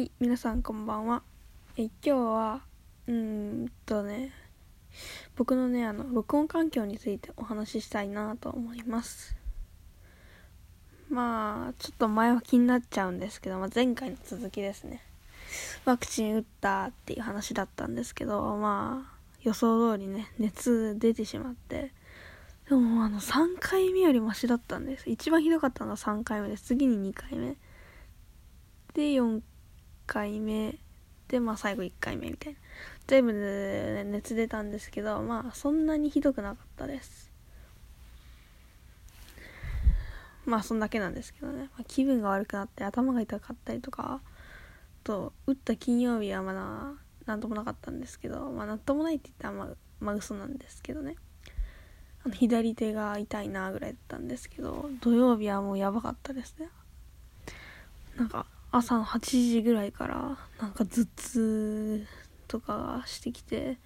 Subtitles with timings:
[0.00, 1.22] はい、皆さんこんばんは。
[1.76, 2.62] え今日は、
[3.06, 4.32] うんとね、
[5.36, 9.36] 僕のね、あの、録音環境についてお話ししたいなと思います。
[11.10, 15.02] まあ、ちょっと前は気になっちゃうんですけど、まあ、前回の続きですね。
[15.84, 21.92] ワクチン打ったっていう話だったんですけど、まあ、予想通りね、熱出てしまって、
[22.70, 25.10] でもあの、3回目よりマシだったんです。
[25.10, 26.56] 一番ひどかったのは3回目で。
[26.56, 27.58] 次に2回目。
[28.94, 29.42] で、4
[30.10, 30.74] 回目
[31.28, 32.58] でまあ最後1回目みたいな。
[33.06, 37.30] 全部で熱出たんですけどまあそんなにひどくなかったです。
[40.46, 44.20] まあそんだけなんですけどね、まあ、気分が悪くなって頭が痛かったりとか
[45.04, 46.92] と打った金曜日はまだ
[47.26, 51.14] なんともなかったんですけどまあなんともないって言ったらまあ、まあ、嘘なんですけどね。
[52.24, 56.68] あの左手が痛いなぐらいだったんですけど土曜日はもうやばかったですね。
[58.16, 62.06] なんか朝の8時ぐらいからなんか頭痛
[62.46, 63.78] とかがしてきて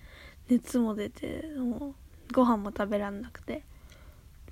[0.48, 1.94] 熱も出ても
[2.30, 3.62] うご飯も食べらんなくて、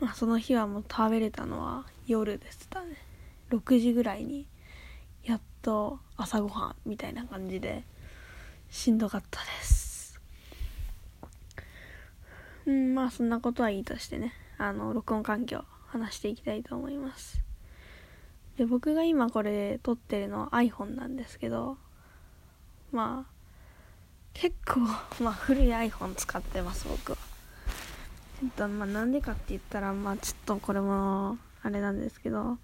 [0.01, 2.97] まあ、その日はもう食べれたのは夜でしたね。
[3.51, 4.47] 6時ぐらいに
[5.25, 7.85] やっと朝ごはんみたいな感じで
[8.71, 10.21] しんどかったです。
[12.67, 17.43] うんまあそんなことはいいとしてねあの録音環境話していきたいと思います。
[18.57, 21.79] で僕が今これ撮ってるのは iPhone なんですけど
[22.91, 23.33] まあ
[24.35, 24.81] 結構、
[25.23, 27.19] まあ、古い iPhone 使ってます僕は。
[28.43, 32.59] えっとまあなんでかって言ったらまあちょっとこれもあれなんですけど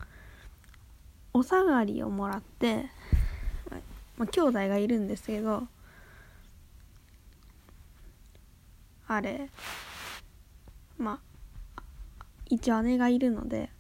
[1.33, 2.87] お下がりをもらって
[4.19, 5.69] まあ兄弟がいるんですけど
[9.07, 9.49] あれ
[10.99, 11.21] ま
[11.77, 11.83] あ
[12.47, 13.71] 一応姉がいるので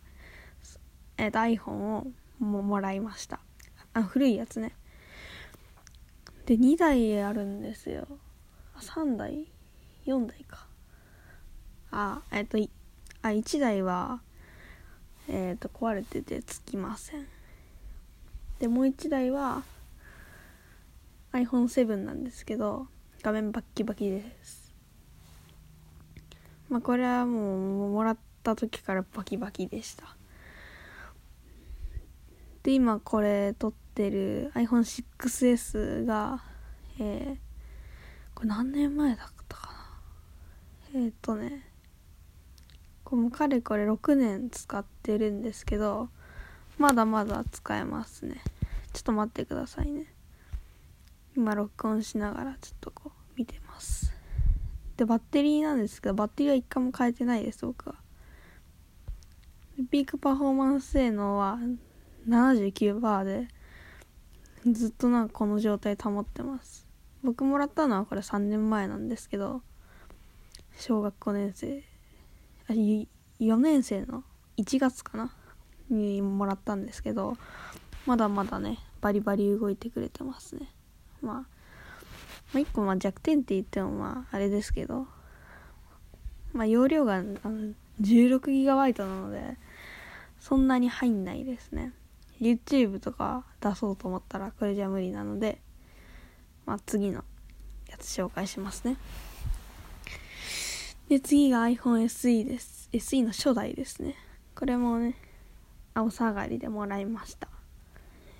[1.19, 2.07] えー、と iPhone を
[2.39, 3.41] ももらいました。
[3.93, 4.73] あ古いやつね。
[6.47, 8.07] で2台あるんですよ。
[8.75, 9.47] あ3台
[10.07, 10.67] ？4台か。
[11.91, 12.57] あえっ、と
[13.23, 14.21] あ1台は
[15.29, 17.27] えっ、と壊れててつきません。
[18.61, 19.65] でもう1台は
[21.33, 22.87] iPhone7 なんですけど
[23.23, 24.73] 画面バッキバキです。
[26.69, 30.18] まあこれはもうもらった時からバキバキでした。
[32.63, 36.43] で今これ撮ってる iPhone6S が
[37.01, 37.37] えー、
[38.35, 39.73] これ何年前だったか
[40.93, 41.01] な？
[41.01, 41.65] えっ、とね
[43.05, 46.09] これもかれこれ6年使ってるんですけど
[46.77, 48.43] まだまだ使えますね。
[48.93, 50.13] ちょっと待ってくださいね。
[51.37, 54.13] 今録音しながらちょっとこう見てます。
[54.97, 57.95] でバッテリーなんですけどバッテリーは一回も変えてないです僕は。
[59.91, 61.59] ピークパフォーマンス性能は
[62.27, 63.49] 79バーで
[64.73, 66.87] ずっとなんかこの状態保ってます。
[67.23, 69.63] 僕もらったのはこれ3年前なんですけど
[70.77, 71.83] 小学5年生
[72.69, 74.23] あ4年生の
[74.57, 75.35] 1月かな
[75.91, 77.37] にもらったんですけど
[78.07, 80.73] まだまだねバリバリ動いてくれてますね。
[81.21, 81.47] まあ、ま
[82.55, 85.07] あ、1個まあ弱点って言ってもまああれですけど
[86.53, 87.23] まあ容量が
[88.01, 89.57] 16GB なので
[90.41, 91.93] そんなに入んないですね。
[92.41, 95.61] YouTube とか出そうと思ったらこれじゃ無理なので、
[96.67, 97.25] まあ、次の
[97.89, 98.97] やつ紹介しますね。
[101.09, 102.89] で次が iPhone SE です。
[102.93, 104.15] SE の初代ですね。
[104.55, 105.15] これもね
[105.95, 107.49] 青下がりでもらいました。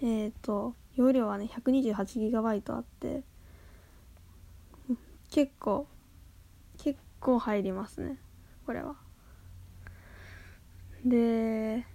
[0.03, 3.23] えっ、ー、と容量はね 128GB あって
[5.31, 5.87] 結構
[6.77, 8.19] 結構入りますね。
[8.67, 8.97] これは。
[11.05, 11.87] で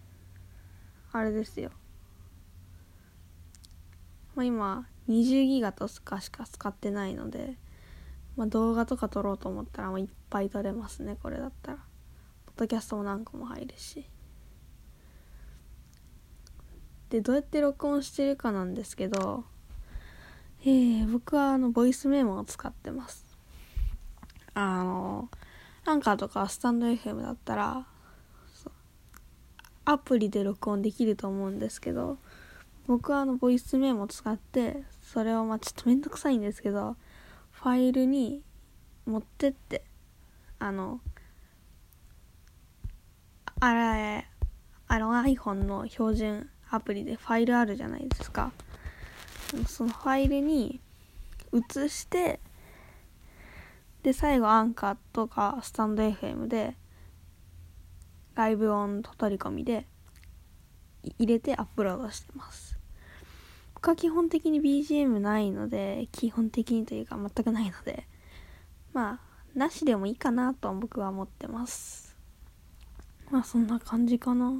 [1.12, 1.70] あれですよ。
[4.35, 7.57] まあ、今20ギガとかしか使ってないので、
[8.35, 11.77] まあ、動画とか撮ろうと思ったらもういっぱい撮れますねこれだったら。
[12.45, 14.05] ポッドキャストも何個も入るし。
[17.09, 19.45] でどうやって録音してるかなんですけど
[20.66, 23.25] えー、僕はあのボイスメモを使ってます。
[24.53, 25.29] あの
[25.85, 27.85] アンカーとかスタンド FM だったら
[29.84, 32.17] アプリで録音できると思うんですけど
[32.88, 36.97] 僕はあのボイスメモ使ってそれをまあちょっとめんどくさいんですけど
[37.52, 38.41] ファイルに
[39.06, 39.84] 持ってって
[40.59, 41.00] あの
[43.59, 44.28] あれ
[44.88, 48.52] あの iPhone の標準アプリでファイルあるじゃないですか。
[49.68, 50.82] そのファイルに
[51.53, 52.40] 移して
[54.02, 56.76] で最後アンカーとかスタンド FM で
[58.35, 59.85] ライブ音と取り込みで
[61.20, 62.72] 入れてアップロードしてます。
[63.96, 68.08] 基本的に BGM ないので、基本的にというか全くないので、
[68.94, 72.16] まあ、なしでもいいかなと僕は思ってます。
[73.30, 74.53] まあそんな感じかな。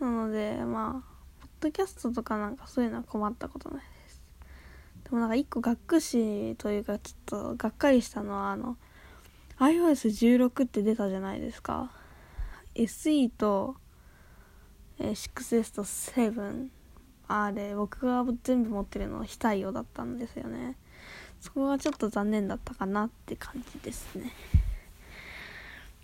[0.00, 4.22] なので、まあ、ポッドキャストとかなんかそういうのは困ったことないです。
[5.04, 8.76] でもなんか一個がっくしというかちょっとがっかりしたのはあの、
[9.58, 11.90] iOS16 って出たじゃないですか。
[12.74, 13.76] SE と、
[15.00, 16.68] えー、6S と7
[17.26, 20.76] あれ僕が全部持ってるのは非対応だったんですよね。
[21.40, 24.32] そこがちょっと残念だったかなって感じですね。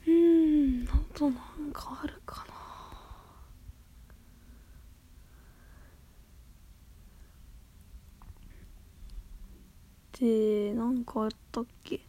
[0.07, 2.55] うんあとなんかあるかな。
[10.19, 12.01] でなんかあったっけ。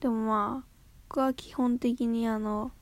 [0.00, 0.68] でもまあ
[1.08, 2.72] 僕は基本的にあの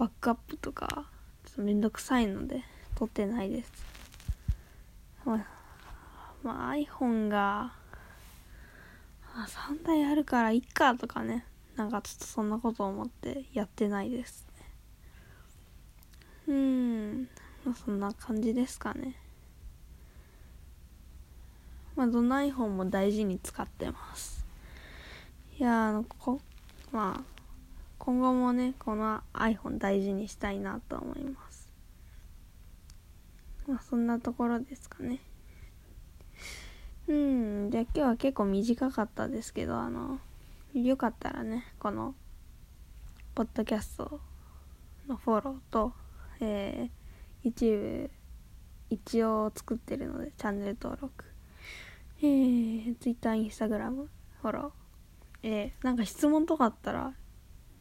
[0.00, 1.04] バックアップとか
[1.44, 2.62] ちょっとめんどくさいので
[2.94, 3.70] 撮ってないです。
[5.26, 5.46] まあ、
[6.42, 7.74] まあ、iPhone が
[9.34, 11.44] あ3台あるからいっかとかね。
[11.76, 14.46] なんかちょっとそんなこと思ってやってないです
[16.48, 16.54] ね。
[16.54, 17.28] うん。
[17.66, 19.16] まあそんな感じですかね。
[21.94, 24.46] まあどの iPhone も大事に使ってます。
[25.58, 26.40] いやあのここ
[26.90, 27.39] まあ
[28.00, 31.70] 今後もねこの iPhone 大事にしたいなと思います。
[33.68, 35.20] まあそんなところですかね。
[37.06, 40.18] うんじゃあ今日は結構短かったですけどあの
[40.72, 42.14] よかったらねこの
[43.34, 44.20] ポッドキャスト
[45.06, 45.92] のフォローと、
[46.40, 48.10] えー、YouTube
[48.88, 51.24] 一応作ってるのでチャンネル登録。
[52.22, 54.70] えー、Twitter、Instagram フォロー。
[55.42, 57.14] えー、なんか質問とかあったら、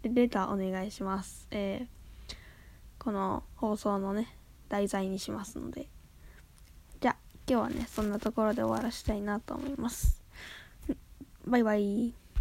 [0.03, 1.47] レターお願いします。
[1.51, 2.33] えー、
[2.97, 4.33] この放送のね、
[4.69, 5.87] 題材にしますので。
[7.01, 7.15] じゃあ、
[7.47, 10.21] 今日はね、そんなところで終わらしたいなと思います。
[11.45, 12.18] バイバイ。